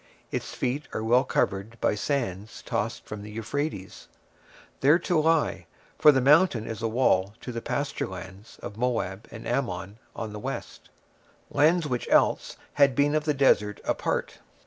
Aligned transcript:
Its 0.31 0.55
feet 0.55 0.87
are 0.93 1.03
well 1.03 1.23
covered 1.23 1.79
by 1.79 1.93
sands 1.93 2.63
tossed 2.63 3.05
from 3.05 3.21
the 3.21 3.29
Euphrates, 3.29 4.07
there 4.79 4.97
to 4.97 5.19
lie, 5.19 5.67
for 5.99 6.11
the 6.11 6.19
mountain 6.19 6.65
is 6.65 6.81
a 6.81 6.87
wall 6.87 7.35
to 7.39 7.51
the 7.51 7.61
pasture 7.61 8.07
lands 8.07 8.57
of 8.63 8.77
Moab 8.77 9.27
and 9.29 9.47
Ammon 9.47 9.99
on 10.15 10.33
the 10.33 10.39
west—lands 10.39 11.85
which 11.85 12.09
else 12.09 12.57
had 12.73 12.95
been 12.95 13.13
of 13.13 13.25
the 13.25 13.35
desert 13.35 13.79
a 13.83 13.93
part. 13.93 14.39